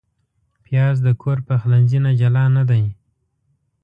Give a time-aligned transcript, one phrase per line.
[0.63, 2.83] پیاز د کور پخلنځي نه جلا نه دی